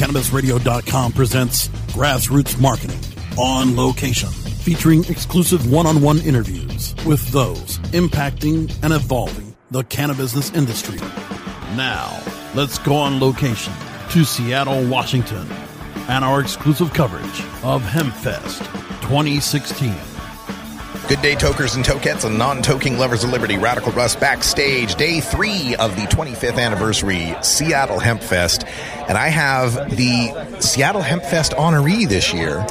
CannabisRadio.com 0.00 1.12
presents 1.12 1.68
Grassroots 1.92 2.58
Marketing 2.58 2.98
on 3.36 3.76
location, 3.76 4.30
featuring 4.30 5.04
exclusive 5.10 5.70
one 5.70 5.86
on 5.86 6.00
one 6.00 6.16
interviews 6.20 6.94
with 7.04 7.20
those 7.32 7.76
impacting 7.90 8.74
and 8.82 8.94
evolving 8.94 9.54
the 9.70 9.84
cannabis 9.84 10.54
industry. 10.54 10.98
Now, 11.76 12.18
let's 12.54 12.78
go 12.78 12.94
on 12.94 13.20
location 13.20 13.74
to 14.12 14.24
Seattle, 14.24 14.88
Washington, 14.88 15.46
and 16.08 16.24
our 16.24 16.40
exclusive 16.40 16.94
coverage 16.94 17.44
of 17.62 17.82
HempFest 17.82 18.60
2016. 19.02 20.09
Good 21.10 21.22
day, 21.22 21.34
tokers 21.34 21.74
and 21.74 21.84
tokettes 21.84 22.24
and 22.24 22.38
non-toking 22.38 22.96
lovers 22.96 23.24
of 23.24 23.30
liberty. 23.30 23.58
Radical 23.58 23.90
Russ 23.90 24.14
backstage, 24.14 24.94
day 24.94 25.18
three 25.18 25.74
of 25.74 25.96
the 25.96 26.02
25th 26.02 26.56
anniversary 26.56 27.34
Seattle 27.42 27.98
Hemp 27.98 28.22
Fest, 28.22 28.64
and 29.08 29.18
I 29.18 29.26
have 29.26 29.74
the 29.90 30.60
Seattle 30.60 31.02
Hemp 31.02 31.24
Fest 31.24 31.50
honoree 31.50 32.08
this 32.08 32.32
year. 32.32 32.64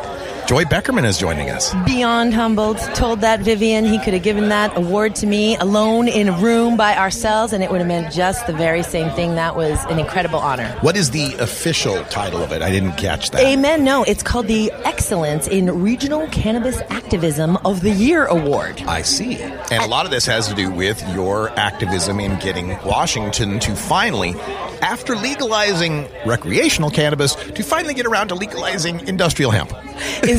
Joy 0.49 0.63
Beckerman 0.63 1.05
is 1.05 1.19
joining 1.19 1.51
us. 1.51 1.75
Beyond 1.85 2.33
humbled. 2.33 2.79
Told 2.95 3.21
that 3.21 3.39
Vivian 3.41 3.85
he 3.85 3.99
could 3.99 4.15
have 4.15 4.23
given 4.23 4.49
that 4.49 4.75
award 4.75 5.13
to 5.17 5.27
me 5.27 5.55
alone 5.57 6.07
in 6.07 6.27
a 6.27 6.35
room 6.39 6.75
by 6.75 6.97
ourselves, 6.97 7.53
and 7.53 7.63
it 7.63 7.69
would 7.69 7.81
have 7.81 7.87
meant 7.87 8.11
just 8.11 8.47
the 8.47 8.53
very 8.53 8.81
same 8.81 9.11
thing. 9.11 9.35
That 9.35 9.55
was 9.55 9.77
an 9.91 9.99
incredible 9.99 10.39
honor. 10.39 10.75
What 10.81 10.97
is 10.97 11.11
the 11.11 11.35
official 11.35 12.03
title 12.05 12.41
of 12.41 12.51
it? 12.51 12.63
I 12.63 12.71
didn't 12.71 12.93
catch 12.93 13.29
that. 13.29 13.41
Amen. 13.41 13.83
No, 13.83 14.01
it's 14.01 14.23
called 14.23 14.47
the 14.47 14.71
Excellence 14.85 15.47
in 15.47 15.83
Regional 15.83 16.27
Cannabis 16.29 16.81
Activism 16.89 17.57
of 17.57 17.81
the 17.81 17.91
Year 17.91 18.25
Award. 18.25 18.81
I 18.87 19.03
see. 19.03 19.39
And 19.39 19.83
a 19.83 19.87
lot 19.87 20.05
of 20.05 20.11
this 20.11 20.25
has 20.25 20.47
to 20.47 20.55
do 20.55 20.71
with 20.71 20.99
your 21.13 21.51
activism 21.59 22.19
in 22.19 22.39
getting 22.39 22.69
Washington 22.83 23.59
to 23.59 23.75
finally, 23.75 24.33
after 24.81 25.15
legalizing 25.15 26.07
recreational 26.25 26.89
cannabis, 26.89 27.35
to 27.35 27.61
finally 27.61 27.93
get 27.93 28.07
around 28.07 28.29
to 28.29 28.33
legalizing 28.33 29.07
industrial 29.07 29.51
hemp. 29.51 29.71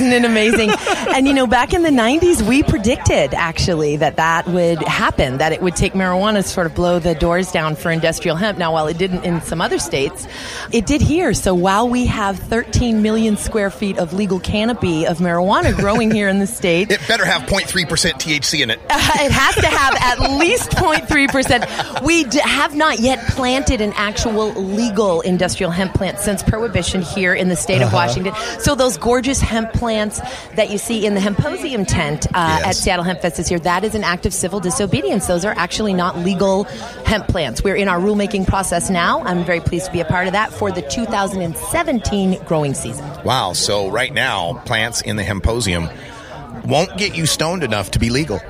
Isn't 0.00 0.12
it 0.12 0.24
amazing? 0.24 0.70
and 1.14 1.26
you 1.26 1.34
know, 1.34 1.46
back 1.46 1.74
in 1.74 1.82
the 1.82 1.90
90s, 1.90 2.40
we 2.46 2.62
predicted 2.62 3.34
actually 3.34 3.96
that 3.96 4.16
that 4.16 4.46
would 4.46 4.78
happen, 4.82 5.38
that 5.38 5.52
it 5.52 5.60
would 5.60 5.76
take 5.76 5.92
marijuana 5.92 6.42
to 6.42 6.42
sort 6.42 6.66
of 6.66 6.74
blow 6.74 6.98
the 6.98 7.14
doors 7.14 7.52
down 7.52 7.76
for 7.76 7.90
industrial 7.90 8.36
hemp. 8.36 8.56
Now, 8.58 8.72
while 8.72 8.86
it 8.86 8.96
didn't 8.98 9.24
in 9.24 9.40
some 9.42 9.60
other 9.60 9.78
states, 9.78 10.26
it 10.72 10.86
did 10.86 11.00
here. 11.02 11.34
So 11.34 11.54
while 11.54 11.88
we 11.88 12.06
have 12.06 12.38
13 12.38 13.02
million 13.02 13.36
square 13.36 13.70
feet 13.70 13.98
of 13.98 14.12
legal 14.14 14.40
canopy 14.40 15.06
of 15.06 15.18
marijuana 15.18 15.76
growing 15.76 16.10
here 16.10 16.28
in 16.28 16.38
the 16.38 16.46
state, 16.46 16.90
It 17.00 17.00
better 17.06 17.24
have 17.26 17.42
0.3% 17.42 17.86
THC 17.86 18.62
in 18.62 18.70
it. 18.70 18.80
it 18.88 19.32
has 19.32 19.54
to 19.56 19.66
have 19.66 19.94
at 20.00 20.30
least 20.38 20.70
0.3%. 20.70 22.02
We 22.02 22.24
d- 22.24 22.38
have 22.40 22.74
not 22.74 23.00
yet 23.00 23.18
planted 23.28 23.80
an 23.80 23.92
actual 23.96 24.52
legal 24.54 25.20
industrial 25.20 25.70
hemp 25.70 25.94
plant 25.94 26.18
since 26.18 26.42
prohibition 26.42 27.02
here 27.02 27.34
in 27.34 27.48
the 27.48 27.56
state 27.56 27.76
of 27.82 27.88
Uh-huh. 27.88 27.96
Washington. 27.96 28.34
So 28.60 28.74
those 28.74 28.96
gorgeous 28.96 29.40
hemp 29.40 29.72
plants 29.72 29.89
that 29.94 30.70
you 30.70 30.78
see 30.78 31.04
in 31.06 31.14
the 31.14 31.20
Hemposium 31.20 31.84
tent 31.86 32.26
uh, 32.28 32.58
Yes. 32.60 32.66
at 32.66 32.74
Seattle 32.76 33.04
Hemp 33.04 33.20
Fest 33.20 33.36
this 33.36 33.50
year, 33.50 33.60
that 33.60 33.84
is 33.84 33.94
an 33.94 34.04
act 34.04 34.26
of 34.26 34.32
civil 34.34 34.60
disobedience. 34.60 35.26
Those 35.26 35.44
are 35.44 35.54
actually 35.56 35.94
not 35.94 36.18
legal 36.18 36.64
hemp 37.04 37.28
plants. 37.28 37.62
We're 37.64 37.76
in 37.76 37.88
our 37.88 37.98
rulemaking 37.98 38.46
process 38.46 38.90
now. 38.90 39.22
I'm 39.22 39.44
very 39.44 39.60
pleased 39.60 39.86
to 39.86 39.92
be 39.92 40.00
a 40.00 40.04
part 40.04 40.26
of 40.26 40.32
that 40.32 40.52
for 40.52 40.70
the 40.72 40.82
2017 40.82 42.42
growing 42.44 42.74
season. 42.74 43.04
Wow. 43.24 43.52
So 43.52 43.88
right 43.90 44.12
now, 44.12 44.54
plants 44.64 45.00
in 45.00 45.16
the 45.16 45.24
Hemposium 45.24 45.88
won't 46.64 46.96
get 46.98 47.16
you 47.16 47.26
stoned 47.26 47.64
enough 47.64 47.90
to 47.92 47.98
be 47.98 48.10
legal. 48.10 48.40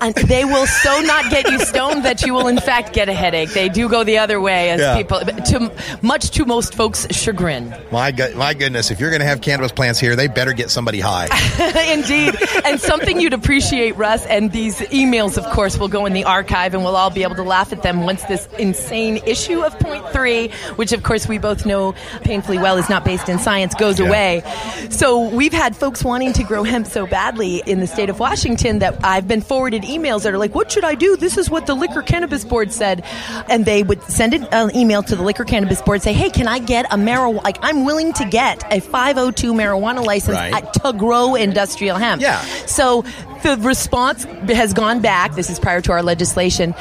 And 0.00 0.14
they 0.14 0.44
will 0.44 0.66
so 0.66 1.00
not 1.02 1.30
get 1.30 1.50
you 1.50 1.58
stoned 1.60 2.04
that 2.04 2.22
you 2.22 2.34
will 2.34 2.48
in 2.48 2.58
fact 2.58 2.92
get 2.92 3.08
a 3.08 3.12
headache. 3.12 3.50
They 3.50 3.68
do 3.68 3.88
go 3.88 4.04
the 4.04 4.18
other 4.18 4.40
way 4.40 4.70
as 4.70 4.80
Yeah. 4.80 4.96
people, 4.96 5.20
to, 5.20 5.72
much 6.02 6.30
to 6.32 6.44
most 6.44 6.74
folks' 6.74 7.06
chagrin. 7.10 7.74
My, 7.90 8.10
go- 8.12 8.34
my 8.36 8.54
goodness, 8.54 8.90
if 8.90 9.00
you're 9.00 9.10
going 9.10 9.20
to 9.20 9.26
have 9.26 9.40
cannabis 9.40 9.72
plants 9.72 9.98
here, 10.00 10.16
they 10.16 10.26
better 10.28 10.52
get 10.52 10.70
somebody 10.70 11.00
high. 11.00 11.28
Indeed. 11.92 12.34
And 12.64 12.80
something 12.80 13.20
you'd 13.20 13.32
appreciate, 13.34 13.96
Russ, 13.96 14.26
and 14.26 14.50
these 14.52 14.78
emails, 14.80 15.36
of 15.38 15.44
course, 15.52 15.78
will 15.78 15.88
go 15.88 16.06
in 16.06 16.12
the 16.12 16.24
archive 16.24 16.74
and 16.74 16.82
we'll 16.84 16.96
all 16.96 17.10
be 17.10 17.22
able 17.22 17.36
to 17.36 17.42
laugh 17.42 17.72
at 17.72 17.82
them 17.82 18.02
once 18.04 18.22
this 18.24 18.48
insane 18.58 19.18
issue 19.26 19.62
of 19.62 19.78
point 19.78 20.06
three, 20.10 20.48
which 20.76 20.92
of 20.92 21.02
course 21.02 21.28
we 21.28 21.38
both 21.38 21.64
know 21.66 21.94
painfully 22.22 22.58
well 22.58 22.76
is 22.78 22.88
not 22.88 23.04
based 23.04 23.28
in 23.28 23.38
science, 23.38 23.74
goes 23.74 23.98
Yeah. 24.00 24.06
away. 24.08 24.42
So 24.90 25.28
we've 25.28 25.52
had 25.52 25.76
folks 25.76 26.02
wanting 26.04 26.32
to 26.34 26.42
grow 26.44 26.62
hemp 26.64 26.86
so 26.86 27.06
badly 27.06 27.62
in 27.66 27.80
the 27.80 27.86
state 27.86 28.10
of 28.10 28.18
Washington 28.18 28.80
that 28.80 28.98
I've 29.04 29.26
been 29.28 29.40
forwarded 29.52 29.82
emails 29.82 30.22
that 30.22 30.32
are 30.32 30.38
like, 30.38 30.54
what 30.54 30.72
should 30.72 30.82
I 30.82 30.94
do? 30.94 31.14
This 31.14 31.36
is 31.36 31.50
what 31.50 31.66
the 31.66 31.74
Liquor 31.74 32.00
Cannabis 32.00 32.42
Board 32.42 32.72
said. 32.72 33.04
And 33.50 33.66
they 33.66 33.82
would 33.82 34.02
send 34.04 34.32
an 34.32 34.74
email 34.74 35.02
to 35.02 35.14
the 35.14 35.22
Liquor 35.22 35.44
Cannabis 35.44 35.82
Board, 35.82 36.00
say, 36.00 36.14
hey, 36.14 36.30
can 36.30 36.48
I 36.48 36.58
get 36.58 36.86
a 36.86 36.96
marijuana, 36.96 37.44
like 37.44 37.58
I'm 37.60 37.84
willing 37.84 38.14
to 38.14 38.24
get 38.24 38.64
a 38.72 38.80
502 38.80 39.52
marijuana 39.52 40.02
license 40.06 40.36
Right. 40.38 40.54
at 40.54 40.72
to 40.72 40.94
grow 40.94 41.34
industrial 41.34 41.98
hemp. 41.98 42.22
Yeah. 42.22 42.40
So 42.64 43.02
the 43.42 43.58
response 43.60 44.24
has 44.24 44.72
gone 44.72 45.00
back. 45.02 45.34
This 45.34 45.50
is 45.50 45.58
prior 45.58 45.82
to 45.82 45.92
our 45.92 46.02
legislation. 46.02 46.74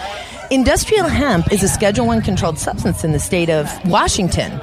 Industrial 0.51 1.07
hemp 1.07 1.53
is 1.53 1.63
a 1.63 1.69
Schedule 1.69 2.07
One 2.07 2.22
controlled 2.22 2.59
substance 2.59 3.06
in 3.06 3.13
the 3.13 3.19
state 3.19 3.50
of 3.50 3.69
Washington. 3.85 4.59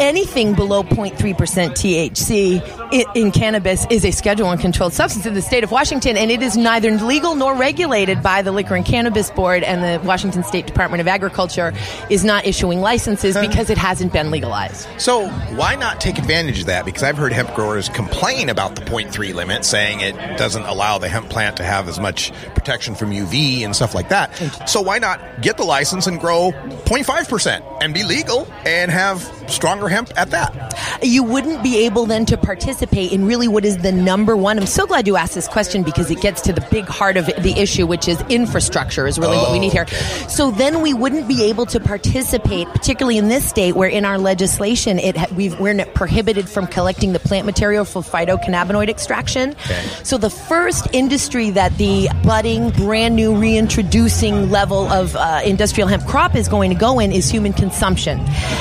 Anything 0.00 0.52
below 0.52 0.82
0.3% 0.82 1.14
THC 1.14 3.14
in 3.14 3.30
cannabis 3.30 3.86
is 3.88 4.04
a 4.04 4.10
Schedule 4.10 4.48
One 4.48 4.58
controlled 4.58 4.94
substance 4.94 5.26
in 5.26 5.34
the 5.34 5.40
state 5.40 5.62
of 5.62 5.70
Washington, 5.70 6.16
and 6.16 6.32
it 6.32 6.42
is 6.42 6.56
neither 6.56 6.90
legal 6.90 7.36
nor 7.36 7.54
regulated 7.54 8.20
by 8.20 8.42
the 8.42 8.50
Liquor 8.50 8.74
and 8.74 8.84
Cannabis 8.84 9.30
Board, 9.30 9.62
and 9.62 9.80
the 9.80 10.04
Washington 10.04 10.42
State 10.42 10.66
Department 10.66 11.00
of 11.00 11.06
Agriculture 11.06 11.72
is 12.10 12.24
not 12.24 12.44
issuing 12.44 12.80
licenses 12.80 13.38
because 13.38 13.70
it 13.70 13.78
hasn't 13.78 14.12
been 14.12 14.32
legalized. 14.32 14.88
So 15.00 15.28
why 15.54 15.76
not 15.76 16.00
take 16.00 16.18
advantage 16.18 16.58
of 16.58 16.66
that? 16.66 16.84
Because 16.84 17.04
I've 17.04 17.16
heard 17.16 17.32
hemp 17.32 17.54
growers 17.54 17.88
complain 17.88 18.48
about 18.48 18.74
the 18.74 18.82
0.3 18.82 19.34
limit, 19.34 19.64
saying 19.64 20.00
it 20.00 20.16
doesn't 20.36 20.64
allow 20.64 20.98
the 20.98 21.08
hemp 21.08 21.30
plant 21.30 21.58
to 21.58 21.62
have 21.62 21.86
as 21.86 22.00
much 22.00 22.32
protection 22.56 22.96
from 22.96 23.12
UV 23.12 23.60
and 23.60 23.76
stuff 23.76 23.94
like 23.94 24.08
that. 24.08 24.34
So 24.68 24.80
why 24.80 24.98
not 24.98 25.20
get 25.40 25.56
the 25.56 25.64
license 25.64 26.06
and 26.06 26.20
grow 26.20 26.52
0.5% 26.52 27.78
and 27.82 27.94
be 27.94 28.02
legal 28.02 28.46
and 28.64 28.90
have 28.90 29.22
stronger 29.50 29.88
hemp 29.88 30.12
at 30.16 30.30
that? 30.30 30.68
you 31.02 31.22
wouldn't 31.22 31.62
be 31.62 31.84
able 31.84 32.06
then 32.06 32.26
to 32.26 32.36
participate 32.36 33.12
in 33.12 33.24
really 33.24 33.48
what 33.48 33.64
is 33.64 33.78
the 33.78 33.92
number 33.92 34.36
one. 34.36 34.58
I'm 34.58 34.66
so 34.66 34.86
glad 34.86 35.06
you 35.06 35.16
asked 35.16 35.34
this 35.34 35.48
question 35.48 35.82
because 35.82 36.10
it 36.10 36.20
gets 36.20 36.42
to 36.42 36.52
the 36.52 36.66
big 36.70 36.86
heart 36.86 37.16
of 37.16 37.26
the 37.26 37.54
issue, 37.56 37.86
which 37.86 38.08
is 38.08 38.20
infrastructure 38.28 39.06
is 39.06 39.18
really 39.18 39.36
what 39.36 39.52
we 39.52 39.58
need 39.58 39.72
here. 39.72 39.86
So 40.28 40.50
then 40.50 40.82
we 40.82 40.94
wouldn't 40.94 41.28
be 41.28 41.44
able 41.44 41.66
to 41.66 41.80
participate, 41.80 42.66
particularly 42.68 43.18
in 43.18 43.28
this 43.28 43.48
state 43.48 43.76
where 43.76 43.88
in 43.88 44.04
our 44.04 44.18
legislation 44.18 44.98
it 44.98 45.16
we've, 45.32 45.58
we're 45.60 45.84
prohibited 45.86 46.48
from 46.48 46.66
collecting 46.66 47.12
the 47.12 47.20
plant 47.20 47.46
material 47.46 47.84
for 47.84 48.02
phytocannabinoid 48.02 48.88
extraction. 48.88 49.54
So 50.02 50.18
the 50.18 50.30
first 50.30 50.88
industry 50.92 51.50
that 51.50 51.76
the 51.78 52.08
budding, 52.24 52.70
brand 52.70 53.16
new, 53.16 53.36
reintroducing 53.36 54.50
level 54.50 54.88
of 54.88 55.14
uh, 55.14 55.42
industrial 55.44 55.88
hemp 55.88 56.06
crop 56.06 56.34
is 56.34 56.48
going 56.48 56.70
to 56.70 56.76
go 56.76 56.98
in 56.98 57.12
is 57.12 57.30
human 57.30 57.52
consumption. 57.52 58.18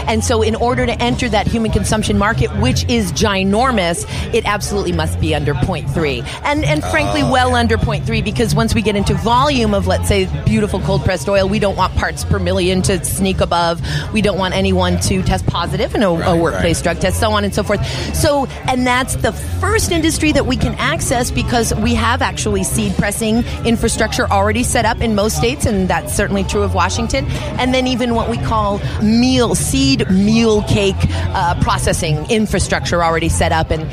And 0.07 0.23
so 0.23 0.41
in 0.41 0.55
order 0.55 0.76
order 0.77 0.93
to 0.93 1.01
enter 1.01 1.27
that 1.29 1.47
human 1.47 1.71
consumption 1.71 2.17
market, 2.17 2.49
which 2.57 2.87
is 2.89 3.11
ginormous, 3.11 4.05
it 4.33 4.45
absolutely 4.45 4.91
must 4.91 5.19
be 5.19 5.33
under 5.33 5.53
0.3. 5.53 6.23
And, 6.43 6.63
and 6.63 6.83
frankly, 6.83 7.21
Oh, 7.23 7.31
well 7.31 7.55
under 7.55 7.77
0.3 7.77 8.23
because 8.23 8.53
once 8.53 8.75
we 8.75 8.81
get 8.83 8.95
into 8.95 9.15
volume 9.15 9.73
of, 9.73 9.87
let's 9.87 10.07
say, 10.07 10.25
beautiful 10.45 10.79
cold 10.81 11.03
pressed 11.03 11.27
oil, 11.27 11.49
we 11.49 11.57
don't 11.57 11.75
want 11.75 11.95
parts 11.95 12.23
per 12.23 12.37
million 12.37 12.81
to 12.83 13.03
sneak 13.03 13.41
above. 13.41 13.81
We 14.13 14.21
don't 14.21 14.37
want 14.37 14.53
anyone 14.53 14.99
to 15.01 15.23
test 15.23 15.47
positive 15.47 15.95
in 15.95 16.03
a, 16.03 16.09
a 16.09 16.37
workplace 16.37 16.77
right. 16.77 16.83
drug 16.83 16.99
test, 16.99 17.19
so 17.19 17.31
on 17.31 17.43
and 17.43 17.55
so 17.55 17.63
forth. 17.63 17.83
So, 18.15 18.45
and 18.67 18.85
that's 18.85 19.15
the 19.15 19.31
first 19.31 19.91
industry 19.91 20.31
that 20.33 20.45
we 20.45 20.57
can 20.57 20.75
access 20.75 21.31
because 21.31 21.73
we 21.75 21.95
have 21.95 22.21
actually 22.21 22.63
seed 22.63 22.93
pressing 22.95 23.37
infrastructure 23.65 24.27
already 24.27 24.63
set 24.63 24.85
up 24.85 25.01
in 25.01 25.15
most 25.15 25.37
states, 25.37 25.65
and 25.65 25.87
that's 25.87 26.13
certainly 26.13 26.43
true 26.43 26.61
of 26.61 26.75
Washington. 26.75 27.25
And 27.59 27.73
then 27.73 27.87
even 27.87 28.13
what 28.13 28.29
we 28.29 28.37
call 28.37 28.79
meal, 29.01 29.55
seed 29.55 30.09
meal 30.11 30.61
cake 30.67 30.95
uh, 30.99 31.59
processing 31.61 32.29
infrastructure 32.29 33.03
already 33.03 33.29
set 33.29 33.51
up. 33.51 33.71
And, 33.71 33.83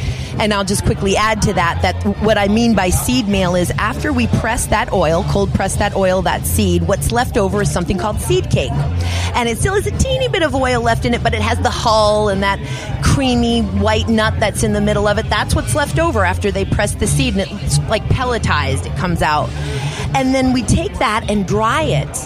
and 0.41 0.53
I'll 0.53 0.65
just 0.65 0.85
quickly 0.85 1.17
add 1.17 1.43
to 1.43 1.53
that 1.55 1.83
that 1.83 1.95
what 2.23 2.39
I 2.39 2.49
mean 2.49 2.75
by 2.75 2.91
seed 2.91 3.29
meal 3.29 3.55
is 3.55 3.71
after 3.73 4.13
we 4.13 4.27
press 4.27 4.67
that 4.67 4.93
oil, 4.93 5.25
cold 5.29 5.53
press 5.55 5.77
that 5.77 5.95
oil, 5.95 6.23
that 6.23 6.47
seed, 6.47 6.83
what's 6.83 7.13
left 7.13 7.37
over 7.37 7.63
is 7.63 7.71
something 7.71 7.99
called 7.99 8.21
seed 8.21 8.51
cake. 8.51 8.73
And 9.35 9.49
it 9.49 9.59
still 9.59 9.75
has 9.75 9.87
a 9.87 9.97
teeny 9.99 10.29
bit 10.29 10.43
of 10.43 10.55
oil 10.55 10.81
left 10.81 11.05
in 11.05 11.15
it, 11.15 11.23
but 11.23 11.35
it 11.35 11.43
has 11.43 11.59
the 11.61 11.71
hull 11.71 12.29
and 12.29 12.43
that 12.43 12.59
creamy 13.03 13.63
white 13.63 14.09
nut 14.09 14.35
that's 14.41 14.63
in 14.63 14.73
the 14.73 14.81
middle 14.81 15.07
of 15.07 15.19
it. 15.19 15.29
That's 15.29 15.55
what's 15.55 15.75
left 15.75 15.99
over 15.99 16.25
after 16.25 16.51
they 16.51 16.65
press 16.65 16.95
the 16.95 17.07
seed 17.07 17.37
and 17.37 17.61
it's 17.63 17.79
like 17.89 18.03
pelletized. 18.05 18.87
It 18.87 18.97
comes 18.97 19.23
out. 19.23 19.49
And 20.15 20.35
then 20.35 20.53
we 20.53 20.63
take 20.63 20.99
that 20.99 21.31
and 21.31 21.47
dry 21.47 21.83
it 21.83 22.17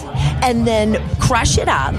and 0.43 0.67
then 0.67 0.97
crush 1.19 1.57
it 1.57 1.67
up. 1.67 1.95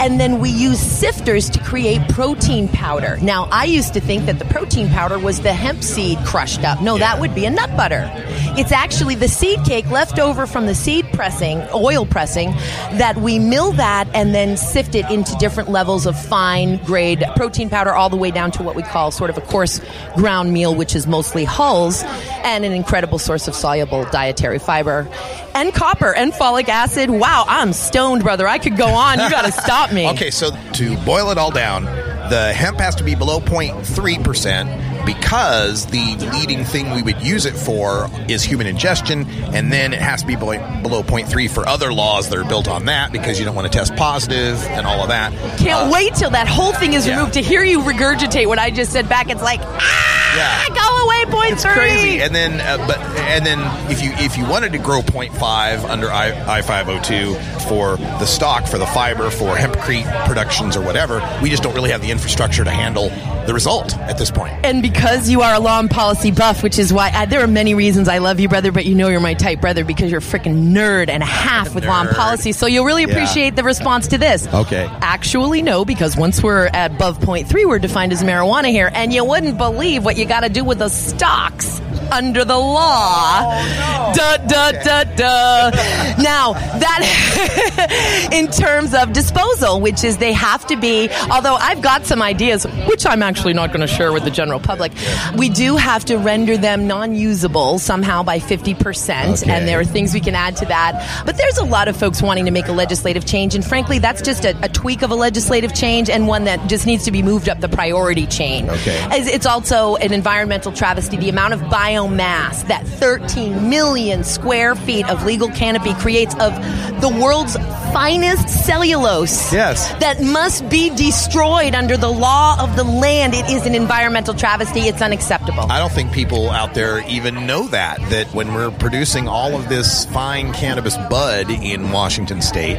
And 0.00 0.18
then 0.18 0.40
we 0.40 0.48
use 0.48 0.78
sifters 0.78 1.50
to 1.50 1.60
create 1.60 2.00
protein 2.08 2.68
powder. 2.68 3.18
Now, 3.20 3.48
I 3.52 3.64
used 3.64 3.92
to 3.92 4.00
think 4.00 4.24
that 4.24 4.38
the 4.38 4.46
protein 4.46 4.88
powder 4.88 5.18
was 5.18 5.42
the 5.42 5.52
hemp 5.52 5.82
seed 5.82 6.18
crushed 6.24 6.64
up. 6.64 6.80
No, 6.80 6.96
that 6.96 7.20
would 7.20 7.34
be 7.34 7.44
a 7.44 7.50
nut 7.50 7.76
butter. 7.76 8.10
It's 8.58 8.72
actually 8.72 9.14
the 9.14 9.28
seed 9.28 9.64
cake 9.64 9.88
left 9.90 10.18
over 10.18 10.46
from 10.46 10.66
the 10.66 10.74
seed 10.74 11.06
pressing, 11.12 11.62
oil 11.72 12.04
pressing, 12.04 12.50
that 12.98 13.16
we 13.16 13.38
mill 13.38 13.72
that 13.72 14.08
and 14.14 14.34
then 14.34 14.56
sift 14.56 14.94
it 14.94 15.08
into 15.10 15.34
different 15.36 15.70
levels 15.70 16.04
of 16.04 16.20
fine 16.20 16.76
grade 16.84 17.24
protein 17.36 17.70
powder, 17.70 17.92
all 17.94 18.10
the 18.10 18.16
way 18.16 18.30
down 18.30 18.50
to 18.52 18.62
what 18.62 18.74
we 18.74 18.82
call 18.82 19.10
sort 19.10 19.30
of 19.30 19.38
a 19.38 19.40
coarse 19.40 19.80
ground 20.16 20.52
meal, 20.52 20.74
which 20.74 20.96
is 20.96 21.06
mostly 21.06 21.44
hulls 21.44 22.02
and 22.44 22.64
an 22.64 22.72
incredible 22.72 23.18
source 23.18 23.46
of 23.46 23.54
soluble 23.54 24.04
dietary 24.06 24.58
fiber 24.58 25.08
and 25.54 25.72
copper 25.72 26.12
and 26.14 26.32
folic 26.32 26.68
acid. 26.68 27.08
Wow, 27.08 27.44
I'm 27.46 27.72
stoned, 27.72 28.22
brother. 28.22 28.48
I 28.48 28.58
could 28.58 28.76
go 28.76 28.88
on. 28.88 29.20
You 29.20 29.30
got 29.30 29.46
to 29.46 29.52
stop 29.62 29.92
me. 29.92 30.08
Okay, 30.10 30.30
so 30.30 30.50
to 30.74 30.96
boil 30.98 31.30
it 31.30 31.38
all 31.38 31.50
down, 31.50 31.84
the 32.30 32.52
hemp 32.52 32.78
has 32.78 32.94
to 32.96 33.04
be 33.04 33.14
below 33.14 33.40
0.3% 33.40 34.89
because 35.06 35.86
the 35.86 36.16
leading 36.32 36.64
thing 36.64 36.90
we 36.92 37.02
would 37.02 37.20
use 37.22 37.46
it 37.46 37.54
for 37.54 38.08
is 38.28 38.42
human 38.42 38.66
ingestion, 38.66 39.28
and 39.54 39.72
then 39.72 39.92
it 39.92 40.00
has 40.00 40.20
to 40.22 40.26
be 40.26 40.36
below, 40.36 40.58
below 40.82 41.02
0.3 41.02 41.50
for 41.50 41.68
other 41.68 41.92
laws 41.92 42.28
that 42.28 42.38
are 42.38 42.44
built 42.44 42.68
on 42.68 42.84
that 42.86 43.12
because 43.12 43.38
you 43.38 43.44
don't 43.44 43.54
want 43.54 43.70
to 43.70 43.76
test 43.78 43.94
positive 43.96 44.56
and 44.68 44.86
all 44.86 45.00
of 45.02 45.08
that. 45.08 45.32
Can't 45.58 45.88
Uh, 45.88 45.90
wait 45.92 46.14
till 46.14 46.30
that 46.30 46.48
whole 46.48 46.72
thing 46.72 46.92
is 46.94 47.06
yeah. 47.06 47.16
removed 47.16 47.34
to 47.34 47.42
hear 47.42 47.62
you 47.64 47.80
regurgitate 47.80 48.46
what 48.46 48.58
I 48.58 48.70
just 48.70 48.92
said 48.92 49.08
back. 49.08 49.30
It's 49.30 49.42
like, 49.42 49.60
ah, 49.62 50.29
Yeah. 50.36 50.68
go 50.68 51.04
away, 51.04 51.24
point 51.26 51.52
It's 51.52 51.62
three. 51.62 51.72
crazy. 51.72 52.22
And 52.22 52.34
then, 52.34 52.60
uh, 52.60 52.84
but 52.86 52.98
and 53.30 53.44
then 53.44 53.58
if 53.90 54.02
you 54.02 54.10
if 54.14 54.36
you 54.36 54.44
wanted 54.46 54.72
to 54.72 54.78
grow 54.78 55.02
0.5 55.02 55.84
under 55.88 56.10
I, 56.10 56.58
I 56.58 56.62
502 56.62 57.34
for 57.68 57.96
the 57.96 58.26
stock 58.26 58.66
for 58.66 58.78
the 58.78 58.86
fiber 58.86 59.30
for 59.30 59.54
hempcrete 59.56 60.26
productions 60.26 60.76
or 60.76 60.82
whatever, 60.82 61.20
we 61.42 61.50
just 61.50 61.62
don't 61.62 61.74
really 61.74 61.90
have 61.90 62.00
the 62.02 62.10
infrastructure 62.10 62.64
to 62.64 62.70
handle 62.70 63.08
the 63.46 63.54
result 63.54 63.96
at 63.98 64.18
this 64.18 64.30
point. 64.30 64.52
And 64.64 64.82
because 64.82 65.28
you 65.28 65.42
are 65.42 65.54
a 65.54 65.60
law 65.60 65.78
and 65.80 65.90
policy 65.90 66.30
buff, 66.30 66.62
which 66.62 66.78
is 66.78 66.92
why 66.92 67.10
I, 67.12 67.26
there 67.26 67.42
are 67.42 67.46
many 67.48 67.74
reasons 67.74 68.08
I 68.08 68.18
love 68.18 68.38
you, 68.40 68.48
brother, 68.48 68.70
but 68.72 68.84
you 68.86 68.94
know 68.94 69.08
you're 69.08 69.20
my 69.20 69.34
type 69.34 69.60
brother 69.60 69.84
because 69.84 70.10
you're 70.10 70.20
a 70.20 70.22
freaking 70.22 70.72
nerd 70.72 71.08
and 71.08 71.22
a 71.22 71.26
half 71.26 71.74
with 71.74 71.84
law 71.86 72.02
and 72.02 72.10
policy. 72.10 72.52
So 72.52 72.66
you'll 72.66 72.84
really 72.84 73.02
Yeah. 73.04 73.10
appreciate 73.14 73.56
the 73.56 73.62
response 73.64 74.08
to 74.08 74.18
this. 74.18 74.46
Okay. 74.52 74.88
Actually, 75.00 75.62
no, 75.62 75.84
because 75.84 76.16
once 76.16 76.42
we're 76.42 76.66
at 76.72 76.92
above 76.92 77.20
point 77.20 77.48
three, 77.48 77.64
we're 77.64 77.78
defined 77.78 78.12
as 78.12 78.22
marijuana 78.22 78.70
here, 78.70 78.90
and 78.92 79.12
you 79.12 79.24
wouldn't 79.24 79.56
believe 79.58 80.04
what 80.04 80.16
you 80.20 80.26
got 80.26 80.40
to 80.40 80.50
do 80.50 80.62
with 80.62 80.78
the 80.78 80.88
stocks 80.90 81.80
under 82.10 82.44
the 82.44 82.56
law. 82.56 83.40
Oh, 83.42 84.12
duh, 84.14 84.36
duh, 84.38 84.72
duh, 84.72 85.04
duh. 85.04 85.70
now, 86.18 86.52
that 86.52 88.30
in 88.32 88.48
terms 88.48 88.94
of 88.94 89.12
disposal, 89.12 89.80
which 89.80 90.04
is 90.04 90.18
they 90.18 90.32
have 90.32 90.66
to 90.66 90.76
be, 90.76 91.08
although 91.30 91.54
I've 91.54 91.82
got 91.82 92.06
some 92.06 92.22
ideas, 92.22 92.64
which 92.86 93.06
I'm 93.06 93.22
actually 93.22 93.54
not 93.54 93.68
going 93.70 93.80
to 93.80 93.86
share 93.86 94.12
with 94.12 94.24
the 94.24 94.30
general 94.30 94.60
public, 94.60 94.92
we 95.36 95.48
do 95.48 95.76
have 95.76 96.04
to 96.06 96.16
render 96.16 96.56
them 96.56 96.86
non 96.86 97.14
usable 97.14 97.78
somehow 97.78 98.22
by 98.22 98.38
50%. 98.38 99.42
Okay. 99.42 99.50
And 99.50 99.68
there 99.68 99.80
are 99.80 99.84
things 99.84 100.14
we 100.14 100.20
can 100.20 100.34
add 100.34 100.56
to 100.56 100.66
that. 100.66 101.24
But 101.24 101.36
there's 101.36 101.58
a 101.58 101.64
lot 101.64 101.88
of 101.88 101.96
folks 101.96 102.22
wanting 102.22 102.44
to 102.46 102.50
make 102.50 102.68
a 102.68 102.72
legislative 102.72 103.24
change. 103.24 103.54
And 103.54 103.64
frankly, 103.64 103.98
that's 103.98 104.22
just 104.22 104.44
a, 104.44 104.56
a 104.62 104.68
tweak 104.68 105.02
of 105.02 105.10
a 105.10 105.14
legislative 105.14 105.74
change 105.74 106.10
and 106.10 106.26
one 106.26 106.44
that 106.44 106.68
just 106.68 106.86
needs 106.86 107.04
to 107.04 107.10
be 107.10 107.22
moved 107.22 107.48
up 107.48 107.60
the 107.60 107.68
priority 107.68 108.26
chain. 108.26 108.68
Okay. 108.68 109.06
It's 109.12 109.46
also 109.46 109.96
an 109.96 110.12
environmental 110.12 110.72
travesty. 110.72 111.16
The 111.16 111.28
amount 111.28 111.54
of 111.54 111.60
biomass 112.00 112.66
that 112.68 112.86
13 112.86 113.68
million 113.68 114.24
square 114.24 114.74
feet 114.74 115.08
of 115.10 115.24
legal 115.24 115.48
canopy 115.48 115.94
creates 115.94 116.34
of 116.34 116.54
the 117.00 117.08
world's 117.20 117.56
finest 117.92 118.48
cellulose. 118.48 119.52
Yes. 119.52 119.92
That 120.00 120.22
must 120.22 120.68
be 120.68 120.90
destroyed 120.90 121.74
under 121.74 121.96
the 121.96 122.10
law 122.10 122.62
of 122.62 122.76
the 122.76 122.84
land. 122.84 123.34
It 123.34 123.48
is 123.50 123.66
an 123.66 123.74
environmental 123.74 124.34
travesty. 124.34 124.80
It's 124.80 125.02
unacceptable. 125.02 125.70
I 125.70 125.78
don't 125.78 125.92
think 125.92 126.12
people 126.12 126.50
out 126.50 126.74
there 126.74 127.06
even 127.08 127.46
know 127.46 127.66
that 127.68 127.98
that 128.10 128.26
when 128.34 128.54
we're 128.54 128.70
producing 128.70 129.28
all 129.28 129.54
of 129.54 129.68
this 129.68 130.04
fine 130.06 130.52
cannabis 130.52 130.96
bud 130.96 131.50
in 131.50 131.90
Washington 131.90 132.42
State, 132.42 132.78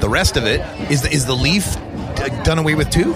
the 0.00 0.08
rest 0.08 0.36
of 0.36 0.44
it 0.44 0.60
is 0.90 1.02
the, 1.02 1.10
is 1.10 1.26
the 1.26 1.34
leaf 1.34 1.76
uh, 1.76 2.42
done 2.42 2.58
away 2.58 2.74
with 2.74 2.90
too. 2.90 3.14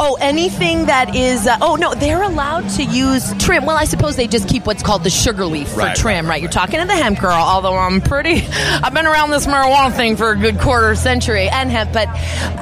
Oh, 0.00 0.16
anything 0.20 0.86
that 0.86 1.14
is. 1.14 1.46
Uh, 1.46 1.56
oh, 1.60 1.76
no, 1.76 1.94
they're 1.94 2.22
allowed 2.22 2.68
to 2.70 2.82
use 2.84 3.32
trim. 3.38 3.64
Well, 3.64 3.76
I 3.76 3.84
suppose 3.84 4.16
they 4.16 4.26
just 4.26 4.48
keep 4.48 4.66
what's 4.66 4.82
called 4.82 5.04
the 5.04 5.10
sugar 5.10 5.46
leaf 5.46 5.68
for 5.68 5.78
Right, 5.80 5.96
trim, 5.96 6.24
right, 6.26 6.30
right, 6.30 6.42
You're 6.42 6.50
talking 6.50 6.80
to 6.80 6.86
the 6.86 6.94
hemp 6.94 7.20
girl, 7.20 7.32
although 7.32 7.76
I'm 7.76 8.00
pretty. 8.00 8.42
I've 8.82 8.92
been 8.92 9.06
around 9.06 9.30
this 9.30 9.46
marijuana 9.46 9.94
thing 9.94 10.16
for 10.16 10.30
a 10.32 10.36
good 10.36 10.58
quarter 10.58 10.94
century 10.96 11.48
and 11.48 11.70
hemp, 11.70 11.92
but 11.92 12.08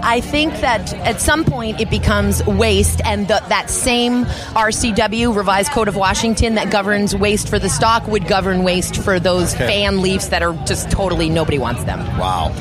I 0.04 0.20
think 0.20 0.52
that 0.60 0.92
at 0.94 1.20
some 1.20 1.44
point 1.44 1.80
it 1.80 1.88
becomes 1.88 2.44
waste, 2.44 3.00
and 3.04 3.26
the, 3.28 3.42
that 3.48 3.70
same 3.70 4.24
RCW, 4.26 5.34
Revised 5.34 5.72
Code 5.72 5.88
of 5.88 5.96
Washington, 5.96 6.56
that 6.56 6.70
governs 6.70 7.16
waste 7.16 7.48
for 7.48 7.58
the 7.58 7.68
stock 7.70 8.06
would 8.08 8.26
govern 8.28 8.62
waste 8.62 8.96
for 9.02 9.18
those 9.18 9.54
Okay. 9.54 9.66
fan 9.66 10.02
leaves 10.02 10.28
that 10.28 10.42
are 10.42 10.52
just 10.66 10.90
totally 10.90 11.28
nobody 11.30 11.58
wants 11.58 11.82
them. 11.84 11.98
Wow. 12.18 12.54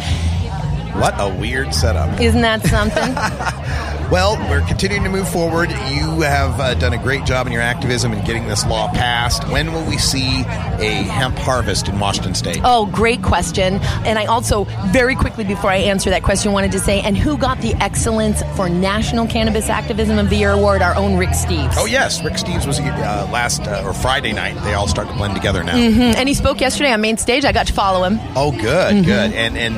What 1.00 1.14
a 1.18 1.34
weird 1.34 1.74
setup. 1.74 2.20
Isn't 2.20 2.42
that 2.42 2.62
something? 2.64 3.16
Well, 4.12 4.36
we're 4.50 4.60
continuing 4.68 5.06
to 5.06 5.10
move 5.10 5.30
forward. 5.30 5.70
You 5.70 6.20
have 6.20 6.60
uh, 6.60 6.74
done 6.74 6.92
a 6.92 6.98
great 6.98 7.24
job 7.24 7.48
in 7.48 7.54
your 7.54 7.62
activism 7.62 8.12
in 8.12 8.22
getting 8.26 8.46
this 8.46 8.66
law 8.66 8.90
passed. 8.92 9.48
When 9.48 9.72
will 9.72 9.86
we 9.86 9.98
see 9.98 10.42
a 10.42 11.04
hemp 11.04 11.38
harvest 11.38 11.88
in 11.88 11.98
Washington 11.98 12.36
State? 12.36 12.60
Oh, 12.66 12.88
great 12.88 13.24
question. 13.24 13.76
And 14.06 14.20
I 14.20 14.26
also, 14.26 14.66
very 14.88 15.16
quickly 15.16 15.46
before 15.46 15.70
I 15.72 15.78
answer 15.78 16.10
that 16.10 16.24
question, 16.24 16.52
wanted 16.52 16.74
to 16.74 16.80
say, 16.80 17.00
and 17.00 17.16
who 17.18 17.38
got 17.38 17.62
the 17.62 17.74
Excellence 17.76 18.44
for 18.58 18.68
National 18.68 19.28
Cannabis 19.28 19.70
Activism 19.70 20.18
of 20.18 20.30
the 20.30 20.36
Year 20.36 20.52
award? 20.52 20.82
Our 20.82 20.98
own 20.98 21.16
Rick 21.18 21.30
Steves. 21.30 21.76
Oh 21.78 21.86
yes, 21.86 22.22
Rick 22.22 22.34
Steves 22.34 22.68
was 22.68 22.82
uh, 22.82 23.30
last 23.32 23.62
uh, 23.62 23.82
or 23.86 23.94
Friday 23.94 24.34
night. 24.34 24.62
They 24.66 24.74
all 24.74 24.90
start 24.90 25.08
to 25.08 25.14
blend 25.14 25.36
together 25.36 25.64
now. 25.64 25.76
Mm, 25.78 26.16
And 26.18 26.28
he 26.28 26.36
spoke 26.36 26.60
yesterday 26.60 26.92
on 26.92 27.00
main 27.00 27.16
stage. 27.16 27.46
I 27.46 27.54
got 27.54 27.68
to 27.68 27.74
follow 27.74 28.04
him. 28.04 28.20
Oh, 28.36 28.52
good, 28.52 29.06
good. 29.06 29.32
And 29.32 29.58
and 29.58 29.78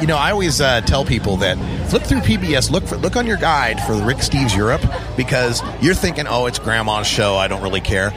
you 0.00 0.06
know, 0.06 0.16
I 0.16 0.30
always 0.32 0.60
uh, 0.60 0.80
tell 0.82 1.04
people 1.04 1.36
that 1.38 1.56
flip 1.88 2.02
through 2.02 2.20
PBS, 2.20 2.70
look 2.70 2.84
for 2.86 2.96
look 2.96 3.16
on 3.16 3.26
your 3.26 3.36
guide 3.36 3.80
for 3.82 3.94
Rick 3.94 4.18
Steves 4.18 4.56
Europe 4.56 4.82
because 5.16 5.62
you're 5.82 5.94
thinking, 5.94 6.26
oh, 6.26 6.46
it's 6.46 6.58
Grandma's 6.58 7.06
show. 7.06 7.36
I 7.36 7.48
don't 7.48 7.62
really 7.62 7.80
care. 7.80 8.12